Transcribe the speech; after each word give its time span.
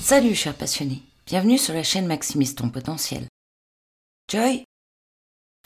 Salut 0.00 0.34
chers 0.34 0.54
passionnés, 0.54 1.02
bienvenue 1.26 1.58
sur 1.58 1.74
la 1.74 1.82
chaîne 1.82 2.06
Maximise 2.06 2.54
ton 2.54 2.70
potentiel. 2.70 3.26
Joy 4.30 4.64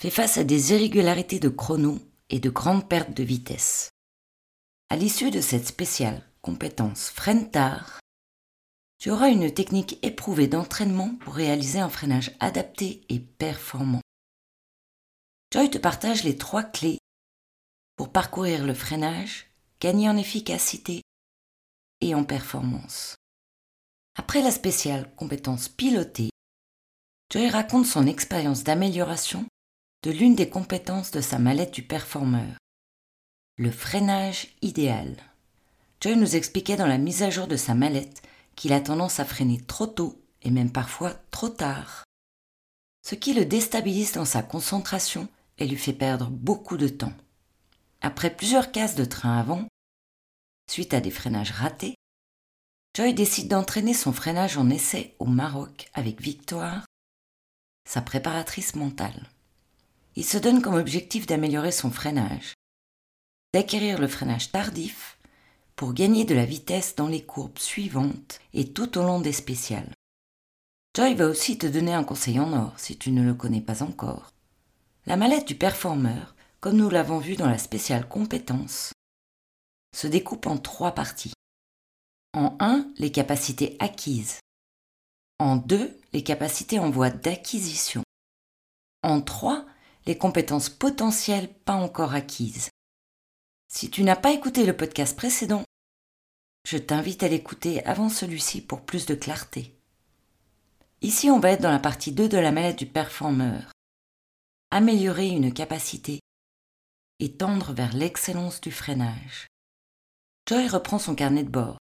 fait 0.01 0.11
face 0.11 0.39
à 0.39 0.45
des 0.45 0.73
irrégularités 0.73 1.39
de 1.39 1.51
chrono 1.51 1.99
et 2.31 2.41
de 2.41 2.51
grandes 2.51 2.89
pertes 2.89 3.15
de 3.15 3.23
vitesse. 3.23 3.91
À 4.89 4.97
l'issue 4.97 5.31
de 5.31 5.41
cette 5.41 5.69
spéciale 5.69 6.23
compétence 6.43 7.11
freine 7.11 7.51
tard, 7.51 8.00
tu 9.01 9.11
auras 9.11 9.31
une 9.31 9.51
technique 9.53 9.99
éprouvée 10.03 10.47
d'entraînement 10.47 11.15
pour 11.21 11.35
réaliser 11.35 11.81
un 11.81 11.89
freinage 11.89 12.37
adapté 12.39 13.01
et 13.09 13.19
performant. 13.19 14.03
Joy 15.53 15.71
te 15.71 15.79
partage 15.79 16.23
les 16.23 16.37
trois 16.37 16.63
clés 16.63 16.99
pour 17.97 18.13
parcourir 18.13 18.65
le 18.65 18.75
freinage, 18.75 19.47
gagner 19.81 20.09
en 20.11 20.19
efficacité 20.19 21.01
et 22.03 22.15
en 22.15 22.25
performance. 22.25 23.17
Après 24.17 24.43
la 24.43 24.51
spéciale 24.51 25.11
compétence 25.17 25.71
pilotée, 25.71 26.31
Joy 27.33 27.49
raconte 27.49 27.87
son 27.87 28.07
expérience 28.07 28.65
d'amélioration 28.65 29.47
de 30.03 30.11
l'une 30.11 30.35
des 30.35 30.51
compétences 30.51 31.11
de 31.11 31.23
sa 31.23 31.39
mallette 31.39 31.73
du 31.73 31.83
performeur, 31.83 32.59
le 33.57 33.71
freinage 33.71 34.49
idéal. 34.61 35.17
Joy 36.03 36.17
nous 36.17 36.37
expliquait 36.37 36.77
dans 36.77 36.87
la 36.87 36.99
mise 36.99 37.23
à 37.23 37.31
jour 37.31 37.47
de 37.47 37.57
sa 37.57 37.75
mallette 37.75 38.23
qu'il 38.61 38.75
a 38.75 38.81
tendance 38.83 39.21
à 39.21 39.25
freiner 39.25 39.59
trop 39.59 39.87
tôt 39.87 40.23
et 40.43 40.51
même 40.51 40.71
parfois 40.71 41.15
trop 41.31 41.49
tard, 41.49 42.05
ce 43.03 43.15
qui 43.15 43.33
le 43.33 43.47
déstabilise 43.47 44.13
dans 44.13 44.27
sa 44.27 44.43
concentration 44.43 45.31
et 45.57 45.67
lui 45.67 45.79
fait 45.79 45.95
perdre 45.95 46.29
beaucoup 46.29 46.77
de 46.77 46.89
temps. 46.89 47.15
Après 48.03 48.29
plusieurs 48.29 48.71
cases 48.71 48.97
de 48.97 49.07
train 49.07 49.39
avant, 49.39 49.67
suite 50.71 50.93
à 50.93 51.01
des 51.01 51.11
freinages 51.11 51.53
ratés, 51.53 51.95
Joy 52.95 53.15
décide 53.15 53.49
d'entraîner 53.49 53.95
son 53.95 54.13
freinage 54.13 54.59
en 54.59 54.69
essai 54.69 55.17
au 55.21 55.25
Maroc 55.25 55.89
avec 55.95 56.21
Victoire, 56.21 56.85
sa 57.89 58.03
préparatrice 58.03 58.75
mentale. 58.75 59.31
Il 60.17 60.25
se 60.27 60.37
donne 60.37 60.61
comme 60.61 60.75
objectif 60.75 61.25
d'améliorer 61.27 61.73
son 61.73 61.91
freinage, 61.91 62.53
d'acquérir 63.55 63.99
le 63.99 64.07
freinage 64.07 64.53
tardif 64.53 65.19
pour 65.81 65.95
gagner 65.95 66.27
de 66.27 66.35
la 66.35 66.45
vitesse 66.45 66.95
dans 66.95 67.07
les 67.07 67.25
courbes 67.25 67.57
suivantes 67.57 68.39
et 68.53 68.71
tout 68.71 68.99
au 68.99 69.03
long 69.03 69.19
des 69.19 69.33
spéciales. 69.33 69.91
Joy 70.95 71.15
va 71.15 71.25
aussi 71.25 71.57
te 71.57 71.67
donner 71.67 71.95
un 71.95 72.05
conseil 72.05 72.39
en 72.39 72.53
or 72.53 72.79
si 72.79 72.99
tu 72.99 73.11
ne 73.11 73.23
le 73.23 73.33
connais 73.33 73.63
pas 73.63 73.83
encore. 73.83 74.35
La 75.07 75.17
mallette 75.17 75.49
du 75.49 75.55
performeur, 75.55 76.35
comme 76.61 76.77
nous 76.77 76.91
l'avons 76.91 77.17
vu 77.17 77.35
dans 77.35 77.49
la 77.49 77.57
spéciale 77.57 78.07
compétence, 78.07 78.93
se 79.97 80.07
découpe 80.07 80.47
en 80.49 80.59
trois 80.59 80.93
parties. 80.93 81.33
En 82.35 82.59
1, 82.61 82.87
les 82.99 83.11
capacités 83.11 83.79
acquises. 83.79 84.39
En 85.39 85.57
2, 85.57 85.99
les 86.13 86.23
capacités 86.23 86.79
en 86.79 86.91
voie 86.91 87.09
d'acquisition. 87.09 88.03
En 89.03 89.23
3, 89.23 89.65
les 90.05 90.19
compétences 90.19 90.69
potentielles 90.69 91.49
pas 91.49 91.73
encore 91.73 92.13
acquises. 92.13 92.69
Si 93.73 93.89
tu 93.89 94.03
n'as 94.03 94.17
pas 94.17 94.33
écouté 94.33 94.67
le 94.67 94.77
podcast 94.77 95.17
précédent, 95.17 95.65
je 96.65 96.79
t'invite 96.79 97.23
à 97.23 97.29
l'écouter 97.29 97.85
avant 97.85 98.09
celui-ci 98.09 98.61
pour 98.61 98.83
plus 98.83 99.07
de 99.07 99.15
clarté. 99.15 99.75
Ici, 101.03 101.31
on 101.31 101.41
va 101.41 101.51
être 101.53 101.63
dans 101.63 101.71
la 101.71 101.79
partie 101.79 102.13
2 102.13 102.29
de 102.29 102.39
la 102.39 102.53
maladie 102.53 102.85
du 102.85 102.91
performeur. 102.91 103.73
Améliorer 104.71 105.29
une 105.29 105.53
capacité 105.53 106.21
et 107.19 107.33
tendre 107.33 107.73
vers 107.73 107.95
l'excellence 107.95 108.61
du 108.61 108.71
freinage. 108.71 109.47
Joy 110.49 110.69
reprend 110.69 110.99
son 110.99 111.15
carnet 111.15 111.45
de 111.45 111.51
bord 111.51 111.79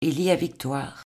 et 0.00 0.10
lit 0.10 0.30
à 0.30 0.36
Victoire. 0.36 1.02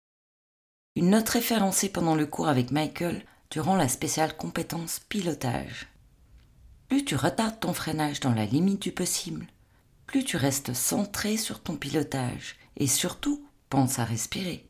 Une 0.96 1.12
note 1.12 1.30
référencée 1.30 1.90
pendant 1.90 2.16
le 2.16 2.26
cours 2.26 2.48
avec 2.48 2.72
Michael 2.72 3.24
durant 3.52 3.76
la 3.76 3.88
spéciale 3.88 4.36
compétence 4.36 5.00
pilotage. 5.00 5.88
Plus 6.88 7.06
tu 7.06 7.16
retardes 7.16 7.60
ton 7.60 7.74
freinage 7.74 8.20
dans 8.20 8.34
la 8.34 8.46
limite 8.46 8.82
du 8.82 8.92
possible, 8.92 9.48
plus 10.07 10.23
tu 10.23 10.38
restes 10.38 10.73
centré 10.73 11.38
sur 11.38 11.62
ton 11.62 11.75
pilotage 11.75 12.56
et 12.78 12.88
surtout 12.88 13.45
pense 13.69 14.00
à 14.00 14.06
respirer. 14.06 14.68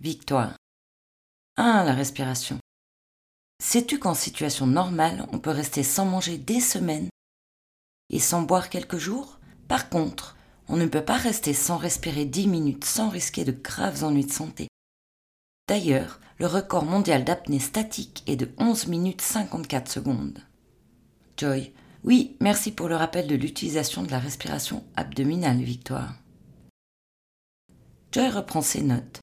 Victoire. 0.00 0.56
1. 1.56 1.84
La 1.84 1.94
respiration. 1.94 2.58
Sais-tu 3.62 4.00
qu'en 4.00 4.14
situation 4.14 4.66
normale, 4.66 5.26
on 5.32 5.38
peut 5.38 5.50
rester 5.50 5.84
sans 5.84 6.04
manger 6.04 6.36
des 6.36 6.60
semaines 6.60 7.08
et 8.10 8.18
sans 8.18 8.42
boire 8.42 8.68
quelques 8.68 8.98
jours? 8.98 9.38
Par 9.68 9.88
contre, 9.88 10.36
on 10.68 10.76
ne 10.76 10.86
peut 10.86 11.04
pas 11.04 11.16
rester 11.16 11.54
sans 11.54 11.76
respirer 11.76 12.24
10 12.24 12.48
minutes 12.48 12.84
sans 12.84 13.08
risquer 13.08 13.44
de 13.44 13.52
graves 13.52 14.02
ennuis 14.02 14.26
de 14.26 14.32
santé. 14.32 14.66
D'ailleurs, 15.68 16.18
le 16.38 16.46
record 16.46 16.84
mondial 16.84 17.24
d'apnée 17.24 17.60
statique 17.60 18.24
est 18.26 18.36
de 18.36 18.50
11 18.58 18.88
minutes 18.88 19.20
54 19.20 19.88
secondes. 19.90 20.40
Joy, 21.36 21.72
oui, 22.04 22.36
merci 22.40 22.72
pour 22.72 22.88
le 22.88 22.96
rappel 22.96 23.28
de 23.28 23.36
l'utilisation 23.36 24.02
de 24.02 24.10
la 24.10 24.18
respiration 24.18 24.84
abdominale, 24.96 25.62
Victoire. 25.62 26.14
Joy 28.10 28.28
reprend 28.28 28.60
ses 28.60 28.82
notes. 28.82 29.20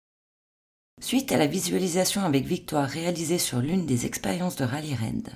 Suite 1.02 1.32
à 1.34 1.38
la 1.38 1.46
visualisation 1.46 2.22
avec 2.22 2.46
Victoire 2.46 2.88
réalisée 2.88 3.38
sur 3.38 3.60
l'une 3.60 3.86
des 3.86 4.06
expériences 4.06 4.56
de 4.56 4.64
Rally 4.64 4.96
Red. 4.96 5.30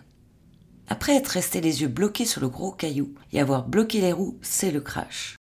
Après 0.88 1.16
être 1.16 1.28
resté 1.28 1.60
les 1.60 1.82
yeux 1.82 1.90
bloqués 1.90 2.26
sur 2.26 2.42
le 2.42 2.50
gros 2.50 2.72
caillou 2.72 3.14
et 3.32 3.42
avoir 3.42 3.68
bloqué 3.68 4.00
les 4.00 4.14
roues, 4.14 4.40
c'est 4.42 4.72
le 4.72 4.82
crash. 4.82 5.36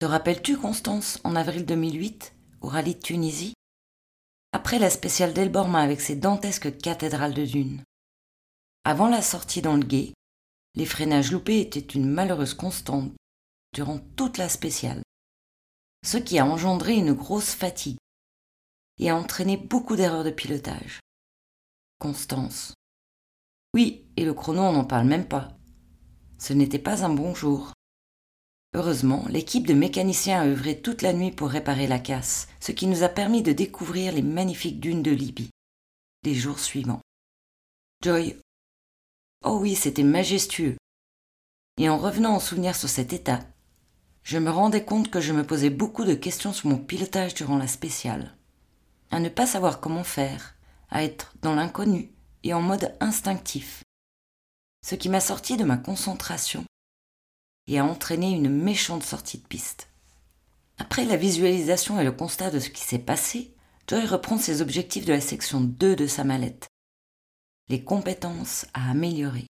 Te 0.00 0.06
rappelles-tu, 0.06 0.56
Constance, 0.56 1.20
en 1.24 1.36
avril 1.36 1.64
2008, 1.64 2.34
au 2.60 2.68
rallye 2.68 2.94
de 2.94 3.00
Tunisie? 3.00 3.54
Après 4.52 4.78
la 4.78 4.90
spéciale 4.90 5.32
d'Elborma 5.32 5.80
avec 5.80 6.00
ses 6.00 6.16
dantesques 6.16 6.78
cathédrales 6.78 7.34
de 7.34 7.44
dunes. 7.44 7.82
Avant 8.84 9.08
la 9.08 9.22
sortie 9.22 9.60
dans 9.60 9.76
le 9.76 9.84
guet, 9.84 10.12
les 10.78 10.86
freinages 10.86 11.32
loupés 11.32 11.60
étaient 11.60 11.80
une 11.80 12.08
malheureuse 12.08 12.54
constante 12.54 13.12
durant 13.74 13.98
toute 13.98 14.38
la 14.38 14.48
spéciale, 14.48 15.02
ce 16.06 16.18
qui 16.18 16.38
a 16.38 16.46
engendré 16.46 16.94
une 16.94 17.14
grosse 17.14 17.52
fatigue 17.52 17.98
et 19.00 19.10
a 19.10 19.16
entraîné 19.16 19.56
beaucoup 19.56 19.96
d'erreurs 19.96 20.22
de 20.22 20.30
pilotage. 20.30 21.00
Constance. 21.98 22.74
Oui, 23.74 24.06
et 24.16 24.24
le 24.24 24.32
chrono, 24.34 24.62
on 24.62 24.72
n'en 24.72 24.84
parle 24.84 25.08
même 25.08 25.26
pas. 25.26 25.48
Ce 26.38 26.52
n'était 26.52 26.78
pas 26.78 27.04
un 27.04 27.12
bon 27.12 27.34
jour. 27.34 27.72
Heureusement, 28.74 29.24
l'équipe 29.28 29.66
de 29.66 29.74
mécaniciens 29.74 30.42
a 30.42 30.46
œuvré 30.46 30.80
toute 30.80 31.02
la 31.02 31.12
nuit 31.12 31.32
pour 31.32 31.50
réparer 31.50 31.88
la 31.88 31.98
casse, 31.98 32.46
ce 32.60 32.70
qui 32.70 32.86
nous 32.86 33.02
a 33.02 33.08
permis 33.08 33.42
de 33.42 33.52
découvrir 33.52 34.12
les 34.12 34.22
magnifiques 34.22 34.78
dunes 34.78 35.02
de 35.02 35.10
Libye. 35.10 35.50
Les 36.22 36.34
jours 36.34 36.60
suivants. 36.60 37.00
Joy. 38.00 38.36
Oh 39.44 39.58
oui, 39.60 39.74
c'était 39.76 40.02
majestueux. 40.02 40.76
Et 41.78 41.88
en 41.88 41.98
revenant 41.98 42.34
en 42.34 42.40
souvenir 42.40 42.74
sur 42.74 42.88
cet 42.88 43.12
état, 43.12 43.40
je 44.24 44.38
me 44.38 44.50
rendais 44.50 44.84
compte 44.84 45.10
que 45.10 45.20
je 45.20 45.32
me 45.32 45.46
posais 45.46 45.70
beaucoup 45.70 46.04
de 46.04 46.14
questions 46.14 46.52
sur 46.52 46.68
mon 46.68 46.78
pilotage 46.78 47.34
durant 47.34 47.56
la 47.56 47.68
spéciale. 47.68 48.34
À 49.10 49.20
ne 49.20 49.28
pas 49.28 49.46
savoir 49.46 49.80
comment 49.80 50.04
faire, 50.04 50.56
à 50.90 51.04
être 51.04 51.32
dans 51.40 51.54
l'inconnu 51.54 52.10
et 52.42 52.52
en 52.52 52.60
mode 52.60 52.94
instinctif. 53.00 53.84
Ce 54.84 54.94
qui 54.94 55.08
m'a 55.08 55.20
sorti 55.20 55.56
de 55.56 55.64
ma 55.64 55.76
concentration 55.76 56.64
et 57.68 57.78
a 57.78 57.84
entraîné 57.84 58.32
une 58.32 58.50
méchante 58.50 59.02
sortie 59.02 59.38
de 59.38 59.46
piste. 59.46 59.88
Après 60.78 61.04
la 61.04 61.16
visualisation 61.16 62.00
et 62.00 62.04
le 62.04 62.12
constat 62.12 62.50
de 62.50 62.60
ce 62.60 62.70
qui 62.70 62.82
s'est 62.82 62.98
passé, 62.98 63.54
Joy 63.86 64.04
reprend 64.06 64.38
ses 64.38 64.62
objectifs 64.62 65.04
de 65.04 65.12
la 65.12 65.20
section 65.20 65.60
2 65.60 65.96
de 65.96 66.06
sa 66.06 66.24
mallette. 66.24 66.68
Les 67.70 67.84
compétences 67.84 68.64
à 68.72 68.90
améliorer. 68.90 69.46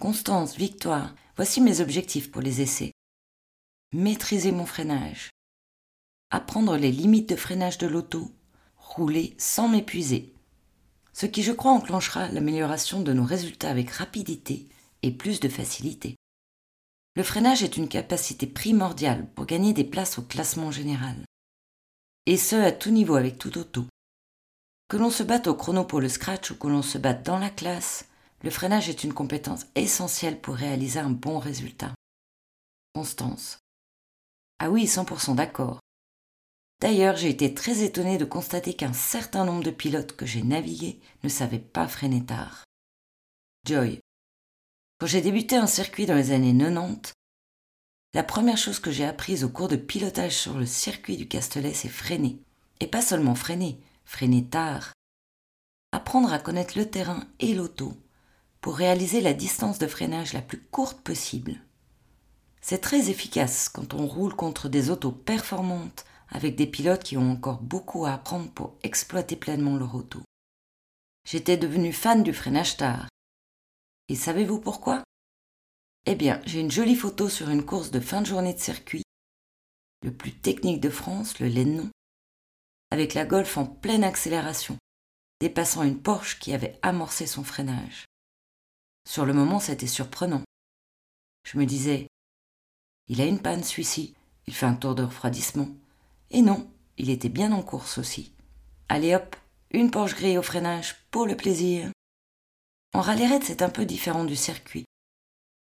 Constance, 0.00 0.56
victoire, 0.56 1.14
voici 1.36 1.60
mes 1.60 1.82
objectifs 1.82 2.30
pour 2.30 2.40
les 2.40 2.62
essais. 2.62 2.92
Maîtriser 3.92 4.52
mon 4.52 4.64
freinage. 4.64 5.28
Apprendre 6.30 6.78
les 6.78 6.90
limites 6.90 7.28
de 7.28 7.36
freinage 7.36 7.76
de 7.76 7.86
l'auto. 7.86 8.32
Rouler 8.78 9.34
sans 9.36 9.68
m'épuiser. 9.68 10.32
Ce 11.12 11.26
qui, 11.26 11.42
je 11.42 11.52
crois, 11.52 11.72
enclenchera 11.72 12.28
l'amélioration 12.28 13.02
de 13.02 13.12
nos 13.12 13.24
résultats 13.24 13.68
avec 13.68 13.90
rapidité 13.90 14.66
et 15.02 15.10
plus 15.10 15.40
de 15.40 15.50
facilité. 15.50 16.16
Le 17.16 17.22
freinage 17.22 17.62
est 17.62 17.76
une 17.76 17.88
capacité 17.88 18.46
primordiale 18.46 19.28
pour 19.34 19.44
gagner 19.44 19.74
des 19.74 19.84
places 19.84 20.18
au 20.18 20.22
classement 20.22 20.70
général. 20.70 21.16
Et 22.24 22.38
ce, 22.38 22.56
à 22.56 22.72
tout 22.72 22.90
niveau 22.90 23.16
avec 23.16 23.36
tout 23.36 23.58
auto. 23.58 23.84
Que 24.90 24.96
l'on 24.96 25.10
se 25.10 25.22
batte 25.22 25.46
au 25.46 25.54
chrono 25.54 25.84
pour 25.84 26.00
le 26.00 26.08
scratch 26.08 26.50
ou 26.50 26.56
que 26.56 26.66
l'on 26.66 26.82
se 26.82 26.98
batte 26.98 27.24
dans 27.24 27.38
la 27.38 27.48
classe, 27.48 28.08
le 28.42 28.50
freinage 28.50 28.88
est 28.88 29.04
une 29.04 29.14
compétence 29.14 29.66
essentielle 29.76 30.40
pour 30.40 30.56
réaliser 30.56 30.98
un 30.98 31.10
bon 31.10 31.38
résultat. 31.38 31.94
Constance. 32.92 33.60
Ah 34.58 34.68
oui, 34.68 34.86
100% 34.86 35.36
d'accord. 35.36 35.78
D'ailleurs, 36.80 37.14
j'ai 37.14 37.28
été 37.28 37.54
très 37.54 37.84
étonné 37.84 38.18
de 38.18 38.24
constater 38.24 38.74
qu'un 38.74 38.92
certain 38.92 39.44
nombre 39.44 39.62
de 39.62 39.70
pilotes 39.70 40.16
que 40.16 40.26
j'ai 40.26 40.42
navigués 40.42 40.98
ne 41.22 41.28
savaient 41.28 41.60
pas 41.60 41.86
freiner 41.86 42.24
tard. 42.24 42.64
Joy. 43.68 44.00
Quand 44.98 45.06
j'ai 45.06 45.20
débuté 45.20 45.54
un 45.54 45.68
circuit 45.68 46.06
dans 46.06 46.16
les 46.16 46.32
années 46.32 46.52
90, 46.52 47.12
la 48.14 48.24
première 48.24 48.58
chose 48.58 48.80
que 48.80 48.90
j'ai 48.90 49.04
apprise 49.04 49.44
au 49.44 49.50
cours 49.50 49.68
de 49.68 49.76
pilotage 49.76 50.36
sur 50.36 50.58
le 50.58 50.66
circuit 50.66 51.16
du 51.16 51.28
Castellet, 51.28 51.74
c'est 51.74 51.88
freiner. 51.88 52.40
Et 52.80 52.88
pas 52.88 53.02
seulement 53.02 53.36
freiner, 53.36 53.78
freiner 54.10 54.44
tard. 54.44 54.92
Apprendre 55.92 56.32
à 56.32 56.40
connaître 56.40 56.76
le 56.76 56.90
terrain 56.90 57.28
et 57.38 57.54
l'auto 57.54 57.96
pour 58.60 58.74
réaliser 58.74 59.20
la 59.20 59.32
distance 59.32 59.78
de 59.78 59.86
freinage 59.86 60.32
la 60.32 60.42
plus 60.42 60.60
courte 60.60 61.00
possible. 61.00 61.60
C'est 62.60 62.80
très 62.80 63.08
efficace 63.08 63.68
quand 63.68 63.94
on 63.94 64.08
roule 64.08 64.34
contre 64.34 64.68
des 64.68 64.90
autos 64.90 65.12
performantes 65.12 66.04
avec 66.28 66.56
des 66.56 66.66
pilotes 66.66 67.04
qui 67.04 67.16
ont 67.16 67.30
encore 67.30 67.62
beaucoup 67.62 68.04
à 68.04 68.12
apprendre 68.12 68.50
pour 68.50 68.76
exploiter 68.82 69.36
pleinement 69.36 69.76
leur 69.76 69.94
auto. 69.94 70.20
J'étais 71.24 71.56
devenu 71.56 71.92
fan 71.92 72.24
du 72.24 72.34
freinage 72.34 72.76
tard. 72.76 73.08
Et 74.08 74.16
savez-vous 74.16 74.58
pourquoi? 74.58 75.04
Eh 76.06 76.16
bien, 76.16 76.42
j'ai 76.46 76.60
une 76.60 76.70
jolie 76.70 76.96
photo 76.96 77.28
sur 77.28 77.48
une 77.48 77.64
course 77.64 77.92
de 77.92 78.00
fin 78.00 78.20
de 78.22 78.26
journée 78.26 78.54
de 78.54 78.58
circuit, 78.58 79.04
le 80.02 80.12
plus 80.12 80.32
technique 80.32 80.80
de 80.80 80.90
France, 80.90 81.38
le 81.38 81.46
Lennon, 81.46 81.88
avec 82.90 83.14
la 83.14 83.24
Golf 83.24 83.56
en 83.56 83.66
pleine 83.66 84.04
accélération, 84.04 84.76
dépassant 85.40 85.82
une 85.82 86.00
Porsche 86.00 86.38
qui 86.38 86.52
avait 86.52 86.78
amorcé 86.82 87.26
son 87.26 87.44
freinage. 87.44 88.04
Sur 89.08 89.24
le 89.24 89.32
moment, 89.32 89.60
c'était 89.60 89.86
surprenant. 89.86 90.42
Je 91.44 91.58
me 91.58 91.66
disais, 91.66 92.06
il 93.08 93.20
a 93.20 93.26
une 93.26 93.40
panne 93.40 93.64
celui-ci, 93.64 94.14
il 94.46 94.54
fait 94.54 94.66
un 94.66 94.74
tour 94.74 94.94
de 94.94 95.02
refroidissement. 95.02 95.68
Et 96.30 96.42
non, 96.42 96.70
il 96.96 97.10
était 97.10 97.28
bien 97.28 97.52
en 97.52 97.62
course 97.62 97.98
aussi. 97.98 98.32
Allez 98.88 99.14
hop, 99.14 99.36
une 99.70 99.90
Porsche 99.90 100.16
grille 100.16 100.38
au 100.38 100.42
freinage 100.42 100.96
pour 101.10 101.26
le 101.26 101.36
plaisir. 101.36 101.90
En 102.92 103.00
rallye 103.00 103.40
c'est 103.42 103.62
un 103.62 103.70
peu 103.70 103.84
différent 103.84 104.24
du 104.24 104.36
circuit. 104.36 104.84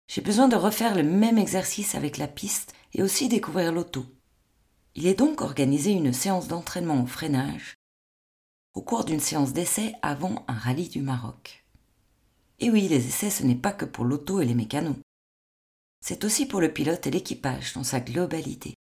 J'ai 0.08 0.22
besoin 0.22 0.48
de 0.48 0.56
refaire 0.56 0.96
le 0.96 1.04
même 1.04 1.38
exercice 1.38 1.96
avec 1.96 2.18
la 2.18 2.28
piste 2.28 2.74
et 2.94 3.02
aussi 3.02 3.30
découvrir 3.30 3.72
l'auto. 3.72 4.06
Il 4.96 5.08
est 5.08 5.16
donc 5.16 5.42
organisé 5.42 5.92
une 5.92 6.14
séance 6.14 6.48
d'entraînement 6.48 7.02
au 7.04 7.08
freinage 7.08 7.76
au 8.74 8.82
cours 8.82 9.06
d'une 9.06 9.20
séance 9.20 9.54
d'essai 9.54 9.94
avant 10.02 10.44
un 10.48 10.54
rallye 10.54 10.90
du 10.90 11.02
Maroc. 11.02 11.64
Et 12.60 12.72
oui, 12.72 12.88
les 12.88 13.08
essais, 13.08 13.30
ce 13.30 13.44
n'est 13.44 13.56
pas 13.56 13.72
que 13.72 13.86
pour 13.86 14.04
l'auto 14.04 14.42
et 14.42 14.46
les 14.46 14.56
mécanos. 14.56 14.96
C'est 16.02 16.24
aussi 16.24 16.48
pour 16.48 16.60
le 16.60 16.74
pilote 16.74 17.06
et 17.06 17.12
l'équipage 17.12 17.74
dans 17.74 17.84
sa 17.84 18.00
globalité. 18.00 18.74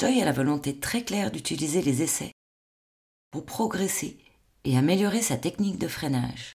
Joy 0.00 0.20
a 0.20 0.24
la 0.24 0.32
volonté 0.32 0.80
très 0.80 1.04
claire 1.04 1.30
d'utiliser 1.30 1.82
les 1.82 2.02
essais 2.02 2.32
pour 3.30 3.44
progresser 3.44 4.18
et 4.64 4.78
améliorer 4.78 5.22
sa 5.22 5.36
technique 5.36 5.78
de 5.78 5.88
freinage. 5.88 6.54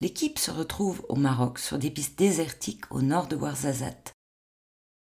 L'équipe 0.00 0.38
se 0.38 0.50
retrouve 0.50 1.04
au 1.08 1.16
Maroc 1.16 1.58
sur 1.58 1.78
des 1.78 1.90
pistes 1.90 2.18
désertiques 2.18 2.90
au 2.90 3.02
nord 3.02 3.28
de 3.28 3.36
Ouarzazate, 3.36 4.13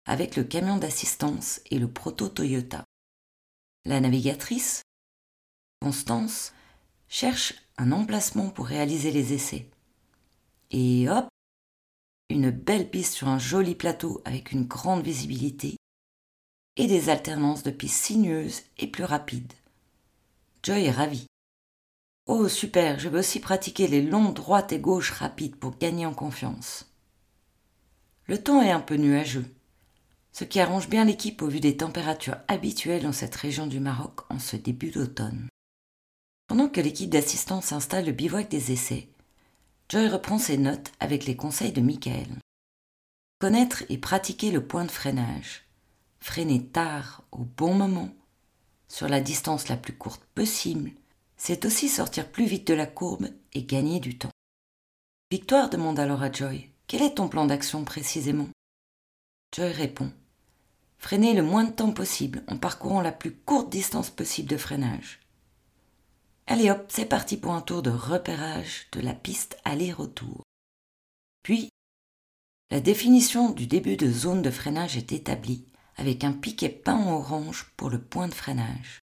avec 0.07 0.37
le 0.37 0.43
camion 0.43 0.77
d'assistance 0.77 1.61
et 1.69 1.77
le 1.77 1.91
proto 1.91 2.29
Toyota. 2.29 2.83
La 3.85 3.99
navigatrice, 3.99 4.81
Constance, 5.81 6.53
cherche 7.07 7.53
un 7.77 7.91
emplacement 7.91 8.49
pour 8.49 8.65
réaliser 8.65 9.11
les 9.11 9.33
essais. 9.33 9.69
Et 10.71 11.07
hop, 11.09 11.27
une 12.29 12.49
belle 12.49 12.89
piste 12.89 13.13
sur 13.13 13.27
un 13.27 13.37
joli 13.37 13.75
plateau 13.75 14.21
avec 14.25 14.51
une 14.51 14.65
grande 14.65 15.03
visibilité 15.03 15.75
et 16.77 16.87
des 16.87 17.09
alternances 17.09 17.63
de 17.63 17.71
pistes 17.71 18.05
sinueuses 18.05 18.63
et 18.77 18.87
plus 18.87 19.03
rapides. 19.03 19.53
Joy 20.63 20.85
est 20.85 20.91
ravie. 20.91 21.27
Oh 22.27 22.47
super, 22.47 22.99
je 22.99 23.09
veux 23.09 23.19
aussi 23.19 23.39
pratiquer 23.39 23.87
les 23.87 24.01
longues 24.01 24.33
droites 24.33 24.71
et 24.71 24.79
gauches 24.79 25.11
rapides 25.11 25.55
pour 25.55 25.77
gagner 25.77 26.05
en 26.05 26.13
confiance. 26.13 26.91
Le 28.25 28.41
temps 28.41 28.61
est 28.61 28.71
un 28.71 28.81
peu 28.81 28.95
nuageux, 28.95 29.45
ce 30.37 30.43
qui 30.43 30.59
arrange 30.59 30.87
bien 30.87 31.03
l'équipe 31.03 31.41
au 31.41 31.47
vu 31.47 31.59
des 31.59 31.77
températures 31.77 32.37
habituelles 32.47 33.01
dans 33.01 33.11
cette 33.11 33.33
région 33.33 33.65
du 33.65 33.79
Maroc 33.79 34.19
en 34.29 34.37
ce 34.37 34.55
début 34.55 34.91
d'automne. 34.91 35.47
Pendant 36.45 36.69
que 36.69 36.79
l'équipe 36.79 37.09
d'assistance 37.09 37.71
installe 37.71 38.05
le 38.05 38.11
bivouac 38.11 38.47
des 38.47 38.71
essais, 38.71 39.09
Joy 39.89 40.07
reprend 40.07 40.37
ses 40.37 40.59
notes 40.59 40.91
avec 40.99 41.25
les 41.25 41.35
conseils 41.35 41.71
de 41.71 41.81
Michael. 41.81 42.27
Connaître 43.39 43.83
et 43.89 43.97
pratiquer 43.97 44.51
le 44.51 44.63
point 44.63 44.85
de 44.85 44.91
freinage, 44.91 45.65
freiner 46.19 46.63
tard 46.67 47.23
au 47.31 47.39
bon 47.39 47.73
moment, 47.73 48.13
sur 48.87 49.07
la 49.07 49.21
distance 49.21 49.69
la 49.69 49.75
plus 49.75 49.97
courte 49.97 50.23
possible, 50.35 50.91
c'est 51.35 51.65
aussi 51.65 51.89
sortir 51.89 52.31
plus 52.31 52.45
vite 52.45 52.67
de 52.67 52.75
la 52.75 52.85
courbe 52.85 53.29
et 53.53 53.63
gagner 53.63 53.99
du 53.99 54.19
temps. 54.19 54.29
Victoire 55.31 55.71
demande 55.71 55.97
alors 55.97 56.21
à 56.21 56.31
Joy 56.31 56.69
Quel 56.85 57.01
est 57.01 57.15
ton 57.15 57.27
plan 57.27 57.47
d'action 57.47 57.83
précisément? 57.83 58.49
Joy 59.55 59.71
répond 59.71 60.11
Freiner 60.97 61.33
le 61.33 61.43
moins 61.43 61.63
de 61.63 61.71
temps 61.71 61.91
possible 61.91 62.43
en 62.47 62.57
parcourant 62.57 63.01
la 63.01 63.11
plus 63.11 63.31
courte 63.31 63.69
distance 63.69 64.09
possible 64.09 64.49
de 64.49 64.57
freinage. 64.57 65.19
Allez 66.47 66.71
hop, 66.71 66.85
c'est 66.89 67.05
parti 67.05 67.37
pour 67.37 67.53
un 67.53 67.61
tour 67.61 67.81
de 67.81 67.89
repérage 67.89 68.87
de 68.93 69.01
la 69.01 69.13
piste 69.13 69.57
aller-retour. 69.65 70.43
Puis, 71.43 71.69
la 72.71 72.79
définition 72.79 73.51
du 73.51 73.67
début 73.67 73.97
de 73.97 74.11
zone 74.11 74.41
de 74.41 74.51
freinage 74.51 74.97
est 74.97 75.11
établie 75.11 75.65
avec 75.95 76.23
un 76.23 76.33
piquet 76.33 76.69
peint 76.69 76.95
en 76.95 77.13
orange 77.13 77.71
pour 77.77 77.89
le 77.89 78.01
point 78.01 78.27
de 78.27 78.33
freinage 78.33 78.99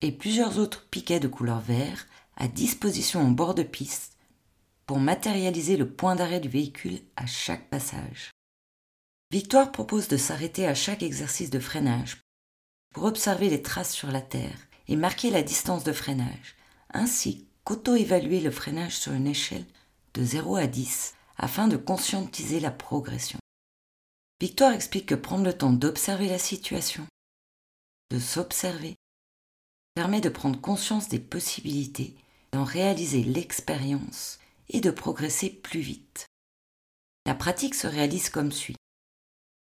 et 0.00 0.12
plusieurs 0.12 0.58
autres 0.58 0.86
piquets 0.88 1.20
de 1.20 1.28
couleur 1.28 1.60
vert 1.60 2.06
à 2.36 2.48
disposition 2.48 3.20
en 3.20 3.30
bord 3.30 3.54
de 3.54 3.62
piste 3.62 4.16
pour 4.86 5.00
matérialiser 5.00 5.76
le 5.76 5.90
point 5.90 6.14
d'arrêt 6.14 6.40
du 6.40 6.48
véhicule 6.48 7.00
à 7.16 7.26
chaque 7.26 7.68
passage. 7.68 8.30
Victoire 9.30 9.72
propose 9.72 10.08
de 10.08 10.16
s'arrêter 10.16 10.66
à 10.66 10.74
chaque 10.74 11.02
exercice 11.02 11.50
de 11.50 11.60
freinage 11.60 12.22
pour 12.94 13.04
observer 13.04 13.50
les 13.50 13.60
traces 13.60 13.92
sur 13.92 14.10
la 14.10 14.22
terre 14.22 14.58
et 14.88 14.96
marquer 14.96 15.28
la 15.28 15.42
distance 15.42 15.84
de 15.84 15.92
freinage, 15.92 16.56
ainsi 16.94 17.46
qu'auto-évaluer 17.64 18.40
le 18.40 18.50
freinage 18.50 18.96
sur 18.96 19.12
une 19.12 19.26
échelle 19.26 19.66
de 20.14 20.24
0 20.24 20.56
à 20.56 20.66
10 20.66 21.14
afin 21.36 21.68
de 21.68 21.76
conscientiser 21.76 22.58
la 22.58 22.70
progression. 22.70 23.38
Victoire 24.40 24.72
explique 24.72 25.06
que 25.06 25.14
prendre 25.14 25.44
le 25.44 25.52
temps 25.52 25.74
d'observer 25.74 26.28
la 26.28 26.38
situation, 26.38 27.06
de 28.10 28.18
s'observer, 28.18 28.94
permet 29.94 30.22
de 30.22 30.30
prendre 30.30 30.58
conscience 30.58 31.10
des 31.10 31.20
possibilités, 31.20 32.16
d'en 32.52 32.64
réaliser 32.64 33.22
l'expérience 33.22 34.38
et 34.70 34.80
de 34.80 34.90
progresser 34.90 35.50
plus 35.50 35.80
vite. 35.80 36.28
La 37.26 37.34
pratique 37.34 37.74
se 37.74 37.86
réalise 37.86 38.30
comme 38.30 38.52
suit. 38.52 38.77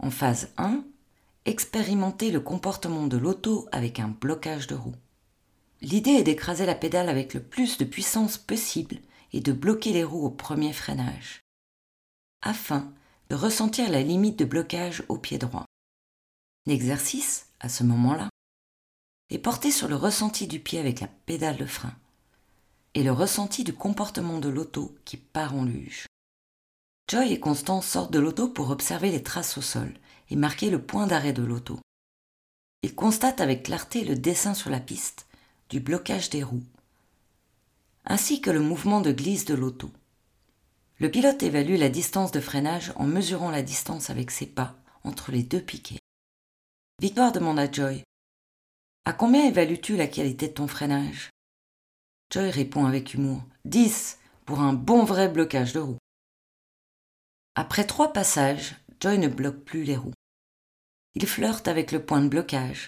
En 0.01 0.09
phase 0.09 0.49
1, 0.57 0.83
expérimenter 1.45 2.31
le 2.31 2.39
comportement 2.39 3.05
de 3.05 3.17
l'auto 3.17 3.67
avec 3.71 3.99
un 3.99 4.07
blocage 4.07 4.65
de 4.65 4.73
roue. 4.73 4.95
L'idée 5.81 6.11
est 6.11 6.23
d'écraser 6.23 6.65
la 6.65 6.73
pédale 6.73 7.07
avec 7.07 7.35
le 7.35 7.41
plus 7.41 7.77
de 7.77 7.85
puissance 7.85 8.39
possible 8.39 8.97
et 9.31 9.41
de 9.41 9.51
bloquer 9.51 9.93
les 9.93 10.03
roues 10.03 10.25
au 10.25 10.31
premier 10.31 10.73
freinage, 10.73 11.41
afin 12.41 12.91
de 13.29 13.35
ressentir 13.35 13.91
la 13.91 14.01
limite 14.01 14.39
de 14.39 14.45
blocage 14.45 15.03
au 15.07 15.19
pied 15.19 15.37
droit. 15.37 15.65
L'exercice, 16.65 17.47
à 17.59 17.69
ce 17.69 17.83
moment-là, 17.83 18.29
est 19.29 19.37
porté 19.37 19.71
sur 19.71 19.87
le 19.87 19.95
ressenti 19.95 20.47
du 20.47 20.59
pied 20.59 20.79
avec 20.79 20.99
la 20.99 21.07
pédale 21.07 21.57
de 21.57 21.65
frein 21.65 21.95
et 22.95 23.03
le 23.03 23.11
ressenti 23.11 23.63
du 23.63 23.73
comportement 23.73 24.39
de 24.39 24.49
l'auto 24.49 24.95
qui 25.05 25.17
part 25.17 25.55
en 25.55 25.63
luge. 25.63 26.07
Joy 27.11 27.33
et 27.33 27.41
Constance 27.41 27.87
sortent 27.87 28.13
de 28.13 28.19
l'auto 28.19 28.47
pour 28.47 28.69
observer 28.69 29.11
les 29.11 29.21
traces 29.21 29.57
au 29.57 29.61
sol 29.61 29.93
et 30.29 30.37
marquer 30.37 30.69
le 30.69 30.81
point 30.81 31.07
d'arrêt 31.07 31.33
de 31.33 31.43
l'auto. 31.43 31.77
Ils 32.83 32.95
constatent 32.95 33.41
avec 33.41 33.63
clarté 33.63 34.05
le 34.05 34.15
dessin 34.15 34.53
sur 34.53 34.69
la 34.69 34.79
piste 34.79 35.27
du 35.67 35.81
blocage 35.81 36.29
des 36.29 36.41
roues, 36.41 36.63
ainsi 38.05 38.39
que 38.39 38.49
le 38.49 38.61
mouvement 38.61 39.01
de 39.01 39.11
glisse 39.11 39.43
de 39.43 39.55
l'auto. 39.55 39.91
Le 40.99 41.11
pilote 41.11 41.43
évalue 41.43 41.75
la 41.75 41.89
distance 41.89 42.31
de 42.31 42.39
freinage 42.39 42.93
en 42.95 43.07
mesurant 43.07 43.51
la 43.51 43.61
distance 43.61 44.09
avec 44.09 44.31
ses 44.31 44.45
pas 44.45 44.77
entre 45.03 45.33
les 45.33 45.43
deux 45.43 45.59
piquets. 45.59 45.99
Victoire 47.01 47.33
demande 47.33 47.59
à 47.59 47.69
Joy 47.69 48.03
À 49.03 49.11
combien 49.11 49.45
évalues-tu 49.49 49.97
la 49.97 50.07
qualité 50.07 50.47
de 50.47 50.53
ton 50.53 50.67
freinage? 50.69 51.29
Joy 52.31 52.49
répond 52.51 52.85
avec 52.85 53.15
humour 53.15 53.43
Dix 53.65 54.17
pour 54.45 54.61
un 54.61 54.71
bon 54.71 55.03
vrai 55.03 55.27
blocage 55.27 55.73
de 55.73 55.79
roues. 55.81 56.00
Après 57.55 57.85
trois 57.85 58.13
passages, 58.13 58.75
Joy 59.01 59.17
ne 59.17 59.27
bloque 59.27 59.63
plus 59.65 59.83
les 59.83 59.97
roues. 59.97 60.13
Il 61.15 61.27
flirte 61.27 61.67
avec 61.67 61.91
le 61.91 62.05
point 62.05 62.21
de 62.21 62.29
blocage 62.29 62.87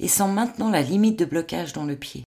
et 0.00 0.08
sent 0.08 0.28
maintenant 0.28 0.68
la 0.68 0.82
limite 0.82 1.18
de 1.18 1.24
blocage 1.24 1.72
dans 1.72 1.84
le 1.84 1.96
pied. 1.96 2.24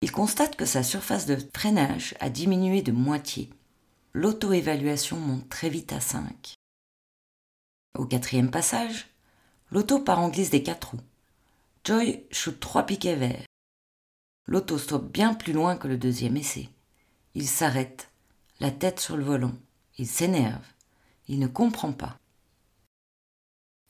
Il 0.00 0.10
constate 0.10 0.56
que 0.56 0.64
sa 0.64 0.82
surface 0.82 1.26
de 1.26 1.36
freinage 1.54 2.14
a 2.20 2.30
diminué 2.30 2.80
de 2.80 2.92
moitié. 2.92 3.50
L'auto-évaluation 4.14 5.18
monte 5.18 5.48
très 5.50 5.68
vite 5.68 5.92
à 5.92 6.00
5. 6.00 6.54
Au 7.98 8.06
quatrième 8.06 8.50
passage, 8.50 9.08
l'auto 9.70 10.00
part 10.00 10.20
en 10.20 10.30
glisse 10.30 10.50
des 10.50 10.62
quatre 10.62 10.92
roues. 10.92 11.00
Joy 11.84 12.24
shoot 12.30 12.58
trois 12.58 12.86
piquets 12.86 13.16
verts. 13.16 13.44
L'auto 14.46 14.78
stoppe 14.78 15.12
bien 15.12 15.34
plus 15.34 15.52
loin 15.52 15.76
que 15.76 15.86
le 15.86 15.98
deuxième 15.98 16.38
essai. 16.38 16.70
Il 17.34 17.46
s'arrête, 17.46 18.10
la 18.58 18.70
tête 18.70 19.00
sur 19.00 19.18
le 19.18 19.24
volant. 19.24 19.54
Il 20.00 20.06
s'énerve. 20.06 20.64
Il 21.28 21.38
ne 21.40 21.46
comprend 21.46 21.92
pas. 21.92 22.18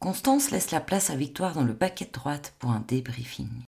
Constance 0.01 0.51
laisse 0.51 0.73
la 0.73 0.81
place 0.81 1.09
à 1.09 1.15
Victoire 1.15 1.55
dans 1.55 1.63
le 1.63 1.77
paquet 1.77 2.05
de 2.07 2.11
droite 2.11 2.53
pour 2.59 2.73
un 2.73 2.81
débriefing. 2.81 3.63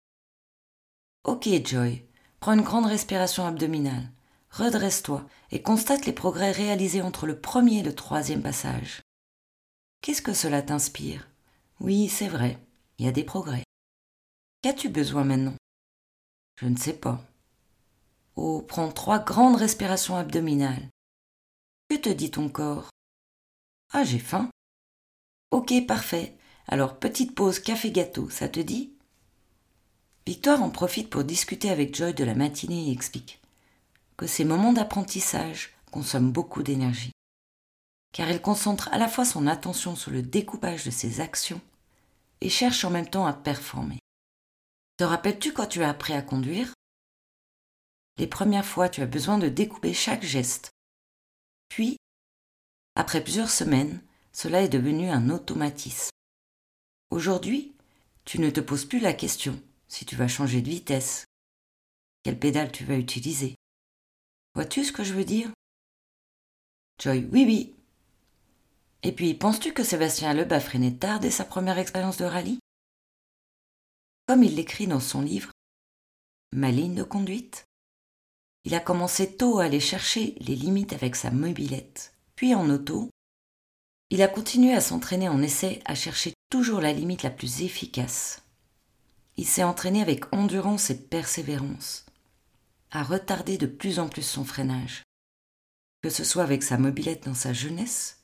Ok, 1.23 1.49
Joy, 1.65 2.05
prends 2.41 2.55
une 2.55 2.63
grande 2.63 2.87
respiration 2.87 3.47
abdominale, 3.47 4.11
redresse-toi 4.51 5.25
et 5.53 5.63
constate 5.63 6.05
les 6.05 6.13
progrès 6.13 6.51
réalisés 6.51 7.01
entre 7.01 7.29
le 7.29 7.39
premier 7.39 7.79
et 7.79 7.83
le 7.85 7.95
troisième 7.95 8.43
passage. 8.43 9.03
Qu'est-ce 10.01 10.21
que 10.21 10.35
cela 10.35 10.63
t'inspire? 10.63 11.29
Oui, 11.79 12.09
c'est 12.09 12.27
vrai, 12.27 12.59
il 12.99 13.07
y 13.07 13.09
a 13.09 13.13
des 13.13 13.23
progrès. 13.23 13.63
Qu'as-tu 14.63 14.89
besoin 14.89 15.23
maintenant? 15.23 15.55
Je 16.57 16.67
ne 16.67 16.77
sais 16.77 16.95
pas. 16.95 17.23
Oh, 18.35 18.63
prends 18.63 18.91
trois 18.91 19.21
grandes 19.21 19.55
respirations 19.55 20.17
abdominales. 20.17 20.89
Que 21.93 21.99
te 21.99 22.09
dit 22.09 22.31
ton 22.31 22.49
corps? 22.49 22.89
Ah, 23.93 24.03
j'ai 24.03 24.19
faim. 24.19 24.49
Ok, 25.51 25.75
parfait. 25.87 26.35
Alors, 26.67 26.99
petite 26.99 27.35
pause 27.35 27.59
café-gâteau, 27.59 28.31
ça 28.31 28.49
te 28.49 28.61
dit? 28.61 28.95
Victoire 30.27 30.63
en 30.63 30.71
profite 30.71 31.11
pour 31.11 31.23
discuter 31.23 31.69
avec 31.69 31.95
Joy 31.95 32.15
de 32.15 32.25
la 32.25 32.35
matinée 32.35 32.89
et 32.89 32.93
explique 32.93 33.43
que 34.17 34.27
ces 34.27 34.47
moments 34.47 34.73
d'apprentissage 34.73 35.75
consomment 35.91 36.33
beaucoup 36.33 36.63
d'énergie, 36.63 37.13
car 38.13 38.31
elle 38.31 38.41
concentre 38.41 38.89
à 38.91 38.97
la 38.97 39.07
fois 39.07 39.27
son 39.27 39.47
attention 39.47 39.95
sur 39.95 40.13
le 40.13 40.23
découpage 40.23 40.87
de 40.87 40.91
ses 40.91 41.21
actions 41.21 41.61
et 42.41 42.49
cherche 42.49 42.87
en 42.87 42.91
même 42.91 43.11
temps 43.11 43.27
à 43.27 43.35
performer. 43.35 43.99
Te 44.97 45.05
rappelles-tu 45.05 45.53
quand 45.53 45.67
tu 45.67 45.83
as 45.83 45.91
appris 45.91 46.15
à 46.15 46.23
conduire? 46.23 46.73
Les 48.17 48.27
premières 48.27 48.65
fois, 48.65 48.89
tu 48.89 49.03
as 49.03 49.07
besoin 49.07 49.37
de 49.37 49.51
découper 49.51 49.93
chaque 49.93 50.25
geste. 50.25 50.72
Puis, 51.75 51.97
après 52.97 53.25
plusieurs 53.25 53.49
semaines, 53.49 54.02
cela 54.31 54.61
est 54.61 54.69
devenu 54.69 55.09
un 55.09 55.31
automatisme. 55.31 56.11
Aujourd'hui, 57.09 57.75
tu 58.26 58.41
ne 58.41 58.50
te 58.50 58.61
poses 58.61 58.85
plus 58.85 59.00
la 59.00 59.14
question 59.14 59.59
si 59.88 60.05
tu 60.05 60.14
vas 60.14 60.29
changer 60.29 60.61
de 60.61 60.69
vitesse, 60.69 61.25
quelle 62.25 62.38
pédale 62.38 62.73
tu 62.73 62.85
vas 62.85 62.99
utiliser? 62.99 63.55
Vois-tu 64.55 64.85
ce 64.85 64.93
que 64.93 65.02
je 65.02 65.14
veux 65.14 65.25
dire? 65.25 65.50
Joy, 67.02 67.26
oui, 67.33 67.45
oui. 67.47 67.75
Et 69.02 69.12
puis, 69.12 69.33
penses-tu 69.33 69.73
que 69.73 69.83
Sébastien 69.83 70.35
Loeb 70.35 70.52
a 70.52 70.61
freiné 70.61 70.95
tard 70.95 71.21
dès 71.21 71.31
sa 71.31 71.47
première 71.47 71.79
expérience 71.79 72.19
de 72.19 72.26
rallye? 72.26 72.59
Comme 74.26 74.43
il 74.43 74.57
l'écrit 74.57 74.88
dans 74.88 75.00
son 75.00 75.23
livre 75.23 75.50
Ma 76.52 76.71
ligne 76.71 76.97
de 76.97 77.02
conduite, 77.02 77.64
il 78.64 78.75
a 78.75 78.81
commencé 78.81 79.37
tôt 79.37 79.59
à 79.59 79.64
aller 79.64 79.81
chercher 79.81 80.37
les 80.40 80.54
limites 80.54 80.92
avec 80.92 81.16
sa 81.16 81.31
mobilette, 81.31 82.14
puis 82.37 82.54
en 82.54 82.69
auto. 82.71 83.11
Il 84.11 84.23
a 84.23 84.28
continué 84.28 84.73
à 84.75 84.81
s'entraîner 84.81 85.28
en 85.28 85.42
essai 85.42 85.81
à 85.85 85.95
chercher 85.95 86.35
toujours 86.50 86.81
la 86.81 86.92
limite 86.92 87.23
la 87.23 87.31
plus 87.31 87.62
efficace. 87.62 88.42
Il 89.37 89.47
s'est 89.47 89.64
entraîné 89.64 90.02
avec 90.02 90.33
endurance 90.33 90.90
et 90.90 90.99
persévérance, 90.99 92.07
à 92.90 93.02
retarder 93.02 93.59
de 93.59 93.66
plus 93.66 93.99
en 93.99 94.09
plus 94.09 94.23
son 94.23 94.45
freinage, 94.45 95.02
que 96.02 96.11
ce 96.11 96.25
soit 96.25 96.42
avec 96.42 96.62
sa 96.62 96.78
mobilette 96.78 97.25
dans 97.25 97.35
sa 97.35 97.52
jeunesse, 97.52 98.21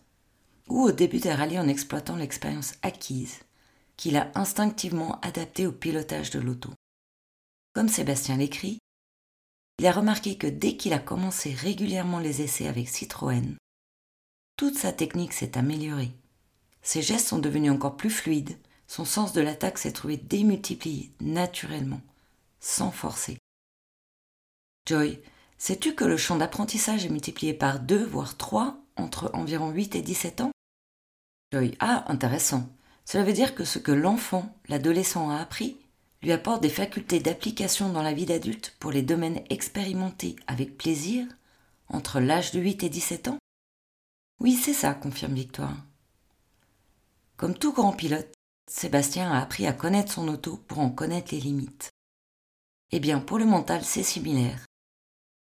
ou 0.68 0.82
au 0.82 0.92
début 0.92 1.18
des 1.18 1.32
rallyes 1.32 1.58
en 1.58 1.68
exploitant 1.68 2.16
l'expérience 2.16 2.74
acquise, 2.82 3.38
qu'il 3.96 4.16
a 4.16 4.30
instinctivement 4.34 5.18
adaptée 5.20 5.66
au 5.66 5.72
pilotage 5.72 6.30
de 6.30 6.38
l'auto. 6.38 6.70
Comme 7.72 7.88
Sébastien 7.88 8.36
l'écrit, 8.36 8.77
il 9.78 9.86
a 9.86 9.92
remarqué 9.92 10.36
que 10.36 10.46
dès 10.46 10.76
qu'il 10.76 10.92
a 10.92 10.98
commencé 10.98 11.52
régulièrement 11.52 12.18
les 12.18 12.42
essais 12.42 12.66
avec 12.66 12.88
Citroën, 12.88 13.56
toute 14.56 14.76
sa 14.76 14.92
technique 14.92 15.32
s'est 15.32 15.56
améliorée. 15.56 16.10
Ses 16.82 17.02
gestes 17.02 17.28
sont 17.28 17.38
devenus 17.38 17.70
encore 17.70 17.96
plus 17.96 18.10
fluides, 18.10 18.58
son 18.88 19.04
sens 19.04 19.32
de 19.32 19.40
l'attaque 19.40 19.78
s'est 19.78 19.92
trouvé 19.92 20.16
démultiplié 20.16 21.12
naturellement, 21.20 22.00
sans 22.58 22.90
forcer. 22.90 23.38
Joy, 24.86 25.20
sais-tu 25.58 25.94
que 25.94 26.04
le 26.04 26.16
champ 26.16 26.36
d'apprentissage 26.36 27.04
est 27.04 27.10
multiplié 27.10 27.54
par 27.54 27.78
deux, 27.78 28.04
voire 28.04 28.36
trois, 28.36 28.78
entre 28.96 29.30
environ 29.34 29.70
8 29.70 29.94
et 29.94 30.02
17 30.02 30.40
ans? 30.40 30.50
Joy, 31.52 31.76
ah, 31.78 32.04
intéressant. 32.08 32.68
Cela 33.04 33.24
veut 33.24 33.32
dire 33.32 33.54
que 33.54 33.64
ce 33.64 33.78
que 33.78 33.92
l'enfant, 33.92 34.54
l'adolescent 34.68 35.30
a 35.30 35.38
appris, 35.38 35.76
lui 36.22 36.32
apporte 36.32 36.62
des 36.62 36.68
facultés 36.68 37.20
d'application 37.20 37.92
dans 37.92 38.02
la 38.02 38.12
vie 38.12 38.26
d'adulte 38.26 38.74
pour 38.80 38.90
les 38.90 39.02
domaines 39.02 39.42
expérimentés 39.50 40.36
avec 40.46 40.76
plaisir 40.76 41.26
entre 41.88 42.20
l'âge 42.20 42.52
de 42.52 42.60
8 42.60 42.82
et 42.82 42.88
17 42.88 43.28
ans 43.28 43.38
Oui, 44.40 44.54
c'est 44.54 44.74
ça, 44.74 44.94
confirme 44.94 45.34
Victoire. 45.34 45.76
Comme 47.36 47.56
tout 47.56 47.72
grand 47.72 47.92
pilote, 47.92 48.32
Sébastien 48.68 49.30
a 49.32 49.40
appris 49.40 49.66
à 49.66 49.72
connaître 49.72 50.12
son 50.12 50.28
auto 50.28 50.56
pour 50.56 50.80
en 50.80 50.90
connaître 50.90 51.32
les 51.32 51.40
limites. 51.40 51.90
Eh 52.90 53.00
bien, 53.00 53.20
pour 53.20 53.38
le 53.38 53.44
mental, 53.44 53.84
c'est 53.84 54.02
similaire. 54.02 54.66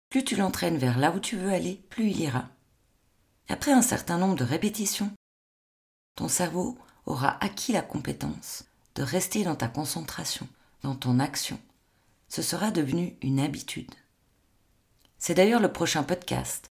Plus 0.09 0.25
tu 0.25 0.37
l'entraînes 0.37 0.79
vers 0.79 0.99
là 0.99 1.11
où 1.11 1.21
tu 1.21 1.37
veux 1.37 1.53
aller, 1.53 1.85
plus 1.91 2.11
il 2.11 2.21
ira. 2.21 2.49
Après 3.49 3.73
un 3.73 3.83
certain 3.83 4.17
nombre 4.17 4.37
de 4.37 4.45
répétitions, 4.45 5.13
ton 6.17 6.29
cerveau 6.29 6.79
aura 7.07 7.37
acquis 7.45 7.73
la 7.73 7.83
compétence 7.83 8.65
de 8.95 9.03
rester 9.03 9.45
dans 9.45 9.57
ta 9.57 9.69
concentration, 9.69 10.49
dans 10.83 10.95
ton 10.95 11.19
action. 11.19 11.59
Ce 12.29 12.43
sera 12.43 12.71
devenu 12.71 13.17
une 13.23 13.41
habitude. 13.41 13.93
C'est 15.19 15.35
d'ailleurs 15.35 15.61
le 15.61 15.73
prochain 15.73 16.03
podcast. 16.03 16.67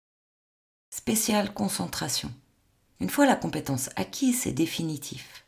Spécial 0.90 1.52
concentration. 1.52 2.32
Une 3.00 3.10
fois 3.10 3.26
la 3.26 3.36
compétence 3.36 3.90
acquise, 3.96 4.42
c'est 4.42 4.52
définitif. 4.52 5.46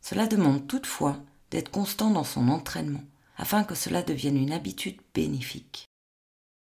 Cela 0.00 0.26
demande 0.26 0.66
toutefois 0.66 1.18
d'être 1.50 1.70
constant 1.70 2.10
dans 2.10 2.24
son 2.24 2.48
entraînement 2.48 3.04
afin 3.36 3.62
que 3.62 3.74
cela 3.74 4.02
devienne 4.02 4.36
une 4.36 4.52
habitude 4.52 5.00
bénéfique. 5.14 5.84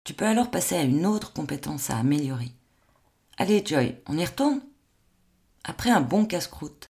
Tu 0.05 0.15
peux 0.15 0.27
alors 0.27 0.51
passer 0.51 0.77
à 0.77 0.83
une 0.83 1.07
autre 1.07 1.33
compétence 1.33 1.91
à 1.91 1.99
améliorer. 1.99 2.51
Allez 3.37 3.65
Joy, 3.65 4.01
on 4.07 4.19
y 4.19 4.25
retourne? 4.25 4.61
Après 5.63 5.91
un 5.91 6.01
bon 6.01 6.25
casse-croûte, 6.25 6.88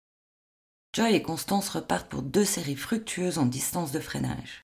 Joy 0.95 1.13
et 1.13 1.21
Constance 1.21 1.67
repartent 1.67 2.07
pour 2.07 2.21
deux 2.21 2.45
séries 2.45 2.77
fructueuses 2.77 3.37
en 3.37 3.45
distance 3.45 3.91
de 3.91 3.99
freinage. 3.99 4.63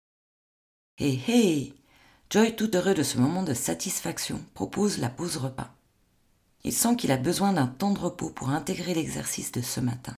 Hé 0.97 1.19
hey, 1.27 1.27
hé 1.27 1.73
Joy, 2.29 2.55
tout 2.55 2.73
heureux 2.73 2.93
de 2.93 3.03
ce 3.03 3.17
moment 3.17 3.43
de 3.43 3.53
satisfaction, 3.53 4.41
propose 4.53 4.99
la 4.99 5.09
pause 5.09 5.35
repas. 5.35 5.75
Il 6.63 6.71
sent 6.71 6.95
qu'il 6.95 7.11
a 7.11 7.17
besoin 7.17 7.51
d'un 7.51 7.67
temps 7.67 7.91
de 7.91 7.99
repos 7.99 8.29
pour 8.29 8.49
intégrer 8.49 8.93
l'exercice 8.93 9.51
de 9.51 9.61
ce 9.61 9.81
matin. 9.81 10.15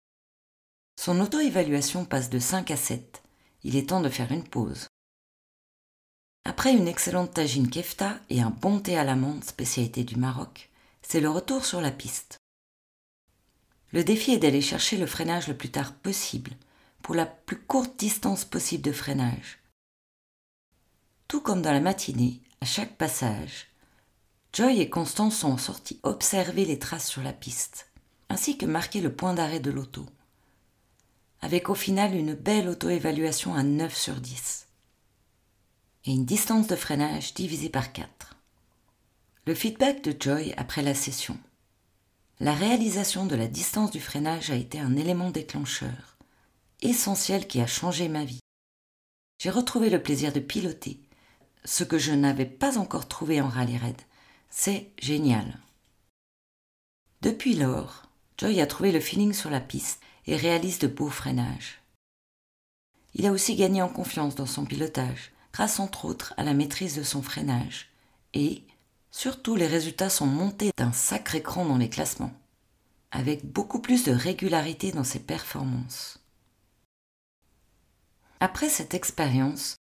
Son 1.01 1.20
auto-évaluation 1.20 2.05
passe 2.05 2.29
de 2.29 2.38
5 2.38 2.70
à 2.70 2.77
7. 2.77 3.24
Il 3.63 3.75
est 3.75 3.89
temps 3.89 4.01
de 4.01 4.10
faire 4.10 4.32
une 4.32 4.48
pause. 4.48 4.89
Après 6.46 6.74
une 6.74 6.88
excellente 6.88 7.34
tagine 7.34 7.72
kefta 7.72 8.20
et 8.29 8.43
un 8.43 8.51
bon 8.51 8.79
thé 8.79 9.00
à 9.00 9.03
l'amande, 9.03 9.43
spécialité 9.43 10.03
du 10.03 10.17
Maroc, 10.17 10.70
c'est 11.01 11.22
le 11.22 11.32
retour 11.32 11.65
sur 11.65 11.82
la 11.82 11.89
piste. 11.89 12.38
Le 13.94 14.04
défi 14.04 14.32
est 14.32 14.40
d'aller 14.40 14.62
chercher 14.62 14.98
le 14.98 15.06
freinage 15.06 15.48
le 15.48 15.56
plus 15.56 15.72
tard 15.72 15.94
possible, 15.94 16.52
pour 17.02 17.16
la 17.16 17.26
plus 17.26 17.60
courte 17.60 17.98
distance 17.98 18.44
possible 18.44 18.84
de 18.84 18.92
freinage. 18.92 19.60
Tout 21.28 21.40
comme 21.40 21.62
dans 21.62 21.72
la 21.72 21.80
matinée, 21.80 22.42
à 22.60 22.66
chaque 22.66 22.98
passage, 22.98 23.70
Joy 24.52 24.82
et 24.82 24.90
Constance 24.90 25.38
sont 25.38 25.58
sortis 25.58 26.00
observer 26.04 26.66
les 26.66 26.80
traces 26.80 27.08
sur 27.08 27.24
la 27.24 27.34
piste, 27.34 27.88
ainsi 28.30 28.58
que 28.58 28.66
marquer 28.66 29.00
le 29.00 29.14
point 29.14 29.34
d'arrêt 29.34 29.60
de 29.62 29.72
l'auto 29.72 30.06
avec 31.44 31.70
au 31.70 31.76
final 31.76 32.16
une 32.16 32.36
belle 32.36 32.70
auto-évaluation 32.70 33.54
à 33.54 33.64
9 33.64 33.94
sur 33.94 34.16
10 34.16 34.68
et 36.06 36.12
une 36.12 36.24
distance 36.24 36.68
de 36.68 36.76
freinage 36.78 37.34
divisée 37.34 37.68
par 37.68 37.92
4. 37.92 38.38
Le 39.46 39.54
feedback 39.54 40.02
de 40.06 40.16
Joy 40.18 40.54
après 40.56 40.82
la 40.82 40.96
session. 40.96 41.38
La 42.40 42.54
réalisation 42.54 43.25
de 43.25 43.36
la 43.36 43.48
distance 43.48 43.92
du 43.92 44.02
freinage 44.02 44.50
a 44.50 44.56
été 44.56 44.80
un 44.80 44.96
élément 44.96 45.30
déclencheur, 45.30 46.18
essentiel 46.82 47.48
qui 47.48 47.62
a 47.62 47.68
changé 47.68 48.10
ma 48.10 48.25
vie. 48.25 48.40
J'ai 49.40 49.50
retrouvé 49.50 49.90
le 49.90 50.02
plaisir 50.02 50.34
de 50.34 50.40
piloter, 50.40 51.00
ce 51.63 51.84
que 51.84 51.98
je 51.98 52.12
n'avais 52.12 52.46
pas 52.46 52.78
encore 52.78 53.08
trouvé 53.08 53.40
en 53.40 53.48
rallye 53.48 53.78
raid. 53.78 54.02
C'est 54.50 54.92
génial. 55.00 55.60
Depuis 57.22 57.56
lors, 57.56 58.04
Joy 58.38 58.62
a 58.62 58.68
trouvé 58.68 58.92
le 58.92 59.00
feeling 59.00 59.34
sur 59.34 59.50
la 59.50 59.62
piste 59.62 60.02
et 60.25 60.36
réalise 60.36 60.80
de 60.80 60.88
beaux 60.88 61.10
freinages. 61.10 61.82
Il 63.13 63.25
a 63.28 63.32
aussi 63.32 63.56
gagné 63.56 63.82
en 63.82 63.90
confiance 63.90 64.36
dans 64.36 64.46
son 64.46 64.66
pilotage, 64.66 65.32
grâce 65.54 65.80
entre 65.80 66.06
autres 66.06 66.34
à 66.38 66.44
la 66.44 66.54
maîtrise 66.54 66.96
de 66.96 67.04
son 67.04 67.22
freinage, 67.22 67.90
et, 68.34 68.63
surtout, 69.13 69.55
les 69.55 69.67
résultats 69.67 70.10
sont 70.10 70.25
montés 70.25 70.72
d'un 70.75 70.91
sacré 70.91 71.41
cran 71.41 71.65
dans 71.65 71.77
les 71.77 71.89
classements, 71.89 72.34
avec 73.12 73.46
beaucoup 73.46 73.79
plus 73.79 74.03
de 74.03 74.12
régularité 74.12 74.91
dans 74.91 75.03
ses 75.03 75.20
performances. 75.20 76.20
Après 78.39 78.67
cette 78.67 78.93
expérience, 78.93 79.77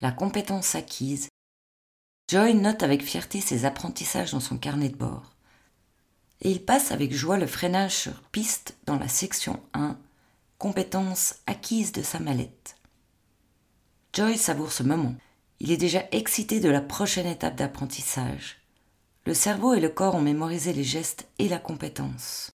la 0.00 0.12
compétence 0.12 0.74
acquise, 0.74 1.28
Joy 2.30 2.54
note 2.54 2.82
avec 2.82 3.02
fierté 3.02 3.40
ses 3.40 3.64
apprentissages 3.64 4.32
dans 4.32 4.40
son 4.40 4.58
carnet 4.58 4.90
de 4.90 4.96
bord. 4.96 5.34
Et 6.40 6.50
il 6.50 6.64
passe 6.64 6.92
avec 6.92 7.12
joie 7.12 7.36
le 7.36 7.46
freinage 7.46 7.94
sur 7.94 8.22
piste 8.30 8.76
dans 8.86 8.98
la 8.98 9.08
section 9.08 9.62
1, 9.74 9.98
compétence 10.56 11.36
acquise 11.46 11.90
de 11.92 12.02
sa 12.02 12.20
mallette. 12.20 12.76
Joy 14.14 14.38
savoure 14.38 14.72
ce 14.72 14.82
moment. 14.82 15.14
Il 15.58 15.72
est 15.72 15.76
déjà 15.76 16.04
excité 16.12 16.60
de 16.60 16.68
la 16.68 16.80
prochaine 16.80 17.26
étape 17.26 17.56
d'apprentissage. 17.56 18.58
Le 19.28 19.34
cerveau 19.34 19.74
et 19.74 19.80
le 19.80 19.90
corps 19.90 20.14
ont 20.14 20.22
mémorisé 20.22 20.72
les 20.72 20.84
gestes 20.84 21.28
et 21.38 21.50
la 21.50 21.58
compétence. 21.58 22.50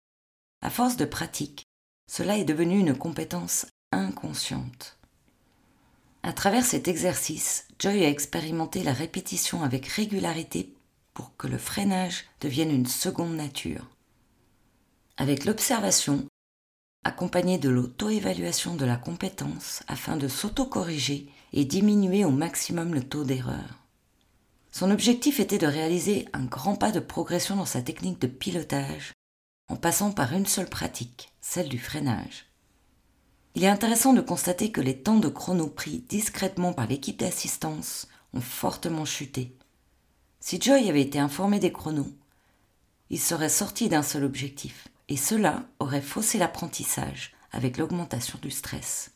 À 0.61 0.69
force 0.69 0.97
de 0.97 1.05
pratique, 1.05 1.65
cela 2.05 2.37
est 2.37 2.43
devenu 2.43 2.77
une 2.77 2.95
compétence 2.95 3.65
inconsciente. 3.91 4.99
À 6.21 6.31
travers 6.31 6.63
cet 6.63 6.87
exercice, 6.87 7.65
Joy 7.79 8.05
a 8.05 8.09
expérimenté 8.09 8.83
la 8.83 8.93
répétition 8.93 9.63
avec 9.63 9.87
régularité 9.87 10.75
pour 11.15 11.35
que 11.37 11.47
le 11.47 11.57
freinage 11.57 12.25
devienne 12.39 12.69
une 12.69 12.85
seconde 12.85 13.33
nature. 13.33 13.87
Avec 15.17 15.45
l'observation, 15.45 16.27
accompagnée 17.03 17.57
de 17.57 17.69
l'auto-évaluation 17.69 18.75
de 18.75 18.85
la 18.85 18.97
compétence 18.97 19.81
afin 19.87 20.17
de 20.17 20.27
s'auto-corriger 20.27 21.33
et 21.51 21.65
diminuer 21.65 22.25
au 22.25 22.31
maximum 22.31 22.93
le 22.93 23.01
taux 23.01 23.23
d'erreur. 23.23 23.88
Son 24.71 24.91
objectif 24.91 25.39
était 25.39 25.57
de 25.57 25.67
réaliser 25.67 26.27
un 26.33 26.45
grand 26.45 26.75
pas 26.75 26.91
de 26.91 26.99
progression 26.99 27.55
dans 27.55 27.65
sa 27.65 27.81
technique 27.81 28.21
de 28.21 28.27
pilotage 28.27 29.13
en 29.67 29.75
passant 29.75 30.11
par 30.11 30.33
une 30.33 30.45
seule 30.45 30.69
pratique, 30.69 31.31
celle 31.41 31.69
du 31.69 31.79
freinage. 31.79 32.45
Il 33.55 33.63
est 33.63 33.69
intéressant 33.69 34.13
de 34.13 34.21
constater 34.21 34.71
que 34.71 34.81
les 34.81 35.01
temps 35.01 35.17
de 35.19 35.27
chrono 35.27 35.67
pris 35.67 35.99
discrètement 36.07 36.73
par 36.73 36.87
l'équipe 36.87 37.19
d'assistance 37.19 38.07
ont 38.33 38.41
fortement 38.41 39.05
chuté. 39.05 39.55
Si 40.39 40.61
Joy 40.61 40.87
avait 40.87 41.01
été 41.01 41.19
informé 41.19 41.59
des 41.59 41.71
chronos, 41.71 42.11
il 43.09 43.19
serait 43.19 43.49
sorti 43.49 43.89
d'un 43.89 44.03
seul 44.03 44.23
objectif, 44.23 44.87
et 45.07 45.17
cela 45.17 45.63
aurait 45.79 46.01
faussé 46.01 46.37
l'apprentissage 46.37 47.33
avec 47.51 47.77
l'augmentation 47.77 48.37
du 48.41 48.51
stress. 48.51 49.11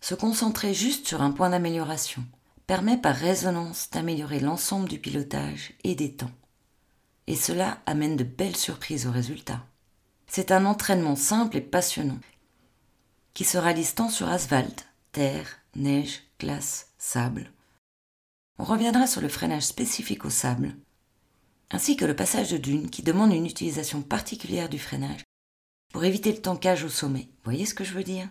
Se 0.00 0.14
concentrer 0.14 0.72
juste 0.72 1.06
sur 1.06 1.22
un 1.22 1.30
point 1.30 1.50
d'amélioration 1.50 2.24
permet 2.66 2.96
par 2.96 3.14
résonance 3.14 3.90
d'améliorer 3.90 4.40
l'ensemble 4.40 4.88
du 4.88 4.98
pilotage 4.98 5.72
et 5.84 5.94
des 5.94 6.14
temps. 6.14 6.32
Et 7.26 7.36
cela 7.36 7.80
amène 7.86 8.16
de 8.16 8.24
belles 8.24 8.56
surprises 8.56 9.06
au 9.06 9.10
résultat. 9.10 9.64
C'est 10.26 10.50
un 10.50 10.64
entraînement 10.66 11.16
simple 11.16 11.56
et 11.56 11.60
passionnant 11.60 12.18
qui 13.34 13.44
se 13.44 13.58
réalise 13.58 13.94
tant 13.94 14.08
sur 14.08 14.28
asphalte, 14.28 14.88
terre, 15.12 15.58
neige, 15.74 16.22
glace, 16.40 16.92
sable. 16.96 17.52
On 18.58 18.64
reviendra 18.64 19.06
sur 19.06 19.20
le 19.20 19.28
freinage 19.28 19.64
spécifique 19.64 20.24
au 20.24 20.30
sable, 20.30 20.74
ainsi 21.70 21.96
que 21.96 22.06
le 22.06 22.16
passage 22.16 22.50
de 22.50 22.56
dunes 22.56 22.88
qui 22.88 23.02
demande 23.02 23.34
une 23.34 23.44
utilisation 23.44 24.00
particulière 24.00 24.70
du 24.70 24.78
freinage 24.78 25.22
pour 25.92 26.04
éviter 26.04 26.32
le 26.32 26.40
tankage 26.40 26.84
au 26.84 26.88
sommet. 26.88 27.28
Voyez 27.44 27.66
ce 27.66 27.74
que 27.74 27.84
je 27.84 27.92
veux 27.92 28.04
dire? 28.04 28.28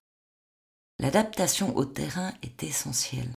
L'adaptation 1.00 1.75
au 1.77 1.86
terrain 1.86 2.34
est 2.42 2.63
essentielle. 2.63 3.32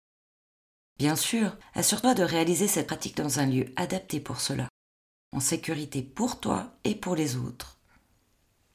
Bien 0.98 1.16
sûr, 1.16 1.56
assure-toi 1.76 2.16
de 2.16 2.24
réaliser 2.24 2.68
cette 2.68 2.88
pratique 2.88 3.18
dans 3.18 3.40
un 3.40 3.46
lieu 3.46 3.72
adapté 3.76 4.20
pour 4.20 4.42
cela, 4.42 4.68
en 5.32 5.40
sécurité 5.40 6.02
pour 6.02 6.40
toi 6.40 6.74
et 6.84 6.96
pour 6.96 7.16
les 7.16 7.36
autres. 7.36 7.78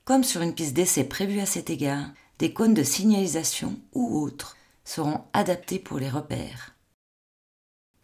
Comme 0.04 0.22
sur 0.22 0.42
une 0.42 0.54
piste 0.54 0.74
d'essai 0.74 1.04
prévue 1.04 1.40
à 1.40 1.46
cet 1.46 1.70
égard, 1.70 2.10
des 2.38 2.52
cônes 2.52 2.74
de 2.74 2.82
signalisation 2.84 3.80
ou 3.92 4.18
autres 4.20 4.56
seront 4.84 5.24
adaptés 5.32 5.78
pour 5.78 5.98
les 5.98 6.10
repères. 6.10 6.76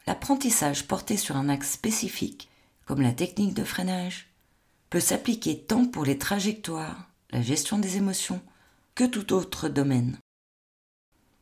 L'apprentissage 0.07 0.87
porté 0.87 1.17
sur 1.17 1.37
un 1.37 1.49
axe 1.49 1.73
spécifique, 1.73 2.49
comme 2.87 3.03
la 3.03 3.13
technique 3.13 3.55
de 3.55 3.65
freinage, 3.65 4.33
peut 4.91 5.01
s'appliquer 5.01 5.65
tant 5.65 5.85
pour 5.85 6.05
les 6.05 6.19
trajectoires, 6.19 7.09
la 7.31 7.43
gestion 7.43 7.79
des 7.79 7.99
émotions, 7.99 8.41
que 8.95 9.05
tout 9.05 9.33
autre 9.33 9.69
domaine. 9.69 10.17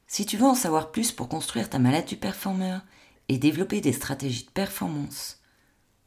Si 0.06 0.24
tu 0.24 0.36
veux 0.36 0.46
en 0.46 0.54
savoir 0.54 0.92
plus 0.92 1.12
pour 1.12 1.28
construire 1.28 1.68
ta 1.68 1.78
mallette 1.78 2.08
du 2.08 2.16
performeur 2.16 2.82
et 3.28 3.38
développer 3.38 3.80
des 3.80 3.92
stratégies 3.92 4.46
de 4.46 4.50
performance, 4.50 5.40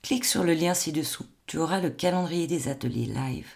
clique 0.01 0.25
sur 0.25 0.43
le 0.43 0.53
lien 0.53 0.73
ci-dessous. 0.73 1.25
Tu 1.45 1.57
auras 1.57 1.81
le 1.81 1.89
calendrier 1.89 2.47
des 2.47 2.67
ateliers 2.67 3.07
live. 3.07 3.51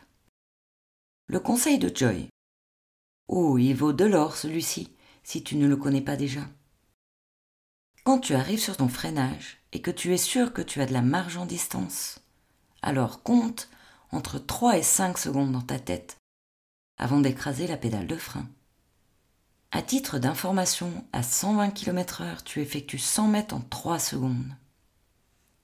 Le 1.28 1.40
conseil 1.40 1.78
de 1.78 1.96
Joy. 1.96 2.28
Oh, 3.28 3.58
il 3.58 3.76
vaut 3.76 3.94
de 3.94 4.04
l'or 4.04 4.36
celui-ci, 4.36 4.94
si 5.24 5.44
tu 5.44 5.56
ne 5.56 5.68
le 5.68 5.78
connais 5.78 6.02
pas 6.02 6.16
déjà. 6.16 6.42
Quand 8.04 8.20
tu 8.20 8.34
arrives 8.34 8.60
sur 8.60 8.76
ton 8.76 8.90
freinage 8.90 9.60
et 9.72 9.82
que 9.82 9.92
tu 9.92 10.14
es 10.14 10.18
sûr 10.18 10.52
que 10.52 10.62
tu 10.62 10.82
as 10.82 10.86
de 10.86 10.94
la 10.94 11.02
marge 11.02 11.38
en 11.38 11.46
distance, 11.46 12.20
alors 12.82 13.24
compte 13.24 13.70
entre 14.12 14.40
3 14.40 14.78
et 14.78 14.84
5 14.84 15.18
secondes 15.18 15.52
dans 15.52 15.62
ta 15.62 15.80
tête 15.80 16.18
avant 16.98 17.22
d'écraser 17.22 17.66
la 17.68 17.78
pédale 17.78 18.08
de 18.08 18.18
frein. 18.18 18.48
À 19.76 19.82
titre 19.82 20.20
d'information, 20.20 21.04
à 21.14 21.24
120 21.24 21.72
km/h, 21.72 22.44
tu 22.44 22.62
effectues 22.62 23.00
100 23.00 23.28
mètres 23.28 23.56
en 23.56 23.60
3 23.60 23.98
secondes. 23.98 24.56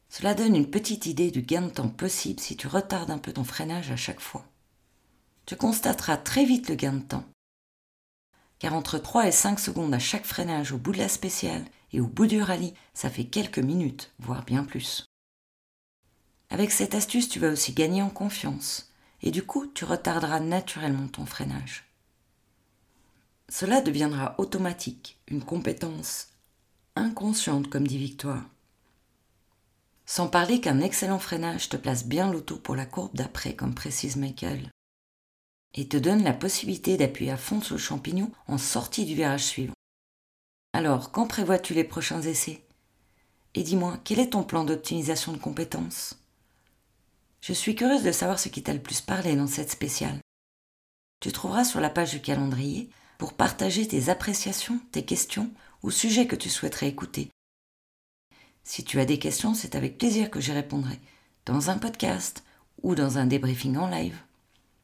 Cela 0.10 0.34
donne 0.34 0.56
une 0.56 0.72
petite 0.72 1.06
idée 1.06 1.30
du 1.30 1.44
gain 1.44 1.62
de 1.62 1.70
temps 1.70 1.90
possible 1.90 2.40
si 2.40 2.58
tu 2.58 2.66
retardes 2.66 3.12
un 3.12 3.20
peu 3.20 3.32
ton 3.32 3.44
freinage 3.44 3.92
à 3.92 3.96
chaque 3.96 4.20
fois. 4.20 4.48
Tu 5.46 5.56
constateras 5.56 6.18
très 6.18 6.44
vite 6.44 6.70
le 6.70 6.76
gain 6.76 6.94
de 6.94 7.04
temps, 7.04 7.24
car 8.58 8.74
entre 8.74 8.98
3 8.98 9.28
et 9.28 9.32
5 9.32 9.60
secondes 9.60 9.94
à 9.94 10.00
chaque 10.00 10.26
freinage 10.26 10.72
au 10.72 10.80
bout 10.80 10.94
de 10.94 10.98
la 10.98 11.08
spéciale 11.08 11.66
et 11.92 12.02
au 12.02 12.08
bout 12.08 12.26
du 12.26 12.42
rallye, 12.42 12.74
ça 12.96 13.12
fait 13.12 13.26
quelques 13.26 13.60
minutes, 13.60 14.12
voire 14.18 14.44
bien 14.44 14.64
plus. 14.64 15.06
Avec 16.50 16.72
cette 16.72 16.96
astuce, 16.96 17.30
tu 17.30 17.38
vas 17.38 17.52
aussi 17.52 17.74
gagner 17.74 18.02
en 18.02 18.10
confiance, 18.10 18.92
et 19.22 19.30
du 19.30 19.44
coup, 19.44 19.68
tu 19.68 19.86
retarderas 19.86 20.40
naturellement 20.40 21.08
ton 21.10 21.28
freinage. 21.28 21.89
Cela 23.50 23.82
deviendra 23.82 24.36
automatique, 24.38 25.20
une 25.28 25.44
compétence 25.44 26.28
inconsciente, 26.96 27.70
comme 27.70 27.88
dit 27.88 27.98
Victoire. 27.98 28.44
Sans 30.06 30.28
parler 30.28 30.62
qu'un 30.62 30.82
excellent 30.82 31.20
freinage 31.20 31.70
te 31.70 31.78
place 31.78 32.06
bien 32.06 32.32
l'auto 32.32 32.58
pour 32.58 32.76
la 32.76 32.86
courbe 32.86 33.16
d'après, 33.16 33.56
comme 33.56 33.74
précise 33.74 34.18
Michael, 34.18 34.70
et 35.74 35.88
te 35.88 35.98
donne 35.98 36.24
la 36.24 36.34
possibilité 36.34 36.98
d'appuyer 36.98 37.32
à 37.32 37.38
fond 37.38 37.62
sur 37.62 37.76
le 37.76 37.82
champignon 37.82 38.32
en 38.48 38.58
sortie 38.58 39.06
du 39.06 39.16
virage 39.16 39.46
suivant. 39.46 39.74
Alors, 40.74 41.12
quand 41.12 41.28
prévois-tu 41.28 41.74
les 41.74 41.84
prochains 41.84 42.22
essais? 42.22 42.64
Et 43.56 43.64
dis-moi, 43.64 44.00
quel 44.04 44.20
est 44.20 44.32
ton 44.32 44.44
plan 44.44 44.64
d'optimisation 44.64 45.32
de 45.32 45.38
compétences? 45.38 46.20
Je 47.42 47.54
suis 47.54 47.74
curieuse 47.74 48.04
de 48.04 48.12
savoir 48.12 48.40
ce 48.40 48.50
qui 48.50 48.62
t'a 48.62 48.74
le 48.74 48.82
plus 48.82 49.02
parlé 49.02 49.36
dans 49.36 49.48
cette 49.48 49.72
spéciale. 49.72 50.20
Tu 51.20 51.32
trouveras 51.32 51.66
sur 51.66 51.80
la 51.80 51.90
page 51.90 52.12
du 52.12 52.22
calendrier 52.22 52.90
pour 53.20 53.34
partager 53.34 53.86
tes 53.86 54.08
appréciations, 54.10 54.80
tes 54.94 55.04
questions 55.04 55.52
ou 55.84 55.92
sujets 55.92 56.26
que 56.26 56.38
tu 56.38 56.50
souhaiterais 56.50 56.88
écouter. 56.88 57.30
Si 58.64 58.86
tu 58.86 59.00
as 59.00 59.06
des 59.06 59.20
questions, 59.20 59.54
c'est 59.54 59.76
avec 59.76 59.98
plaisir 59.98 60.32
que 60.32 60.40
j'y 60.40 60.54
répondrai, 60.54 61.00
dans 61.46 61.70
un 61.70 61.78
podcast 61.78 62.46
ou 62.82 62.96
dans 62.96 63.18
un 63.18 63.26
débriefing 63.26 63.76
en 63.76 63.88
live. 63.88 64.18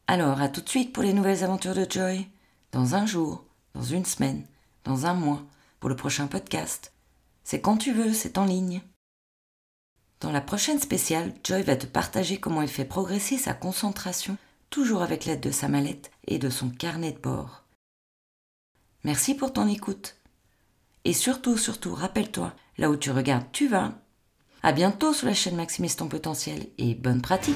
Alors, 0.06 0.42
à 0.42 0.50
tout 0.50 0.60
de 0.60 0.68
suite 0.68 0.92
pour 0.92 1.02
les 1.02 1.14
nouvelles 1.14 1.44
aventures 1.44 1.74
de 1.74 1.86
Joy, 1.88 2.28
dans 2.72 2.94
un 2.94 3.06
jour, 3.06 3.42
dans 3.74 3.82
une 3.82 4.04
semaine, 4.04 4.44
dans 4.84 5.06
un 5.06 5.14
mois, 5.14 5.42
pour 5.80 5.88
le 5.88 5.96
prochain 5.96 6.26
podcast. 6.26 6.92
C'est 7.42 7.62
quand 7.62 7.78
tu 7.78 7.92
veux, 7.92 8.12
c'est 8.12 8.36
en 8.36 8.44
ligne. 8.44 8.82
Dans 10.20 10.30
la 10.30 10.42
prochaine 10.42 10.80
spéciale, 10.80 11.32
Joy 11.42 11.62
va 11.62 11.76
te 11.76 11.86
partager 11.86 12.38
comment 12.38 12.60
elle 12.60 12.68
fait 12.68 12.84
progresser 12.84 13.38
sa 13.38 13.54
concentration, 13.54 14.36
toujours 14.68 15.00
avec 15.00 15.24
l'aide 15.24 15.40
de 15.40 15.50
sa 15.50 15.68
mallette 15.68 16.10
et 16.26 16.38
de 16.38 16.50
son 16.50 16.68
carnet 16.68 17.12
de 17.12 17.18
bord. 17.18 17.65
Merci 19.06 19.36
pour 19.36 19.52
ton 19.52 19.68
écoute. 19.68 20.16
Et 21.04 21.12
surtout, 21.12 21.56
surtout, 21.56 21.94
rappelle-toi, 21.94 22.52
là 22.76 22.90
où 22.90 22.96
tu 22.96 23.12
regardes, 23.12 23.46
tu 23.52 23.68
vas. 23.68 23.92
À 24.64 24.72
bientôt 24.72 25.12
sur 25.12 25.28
la 25.28 25.32
chaîne 25.32 25.54
Maximise 25.54 25.94
ton 25.94 26.08
potentiel 26.08 26.66
et 26.76 26.96
bonne 26.96 27.22
pratique. 27.22 27.54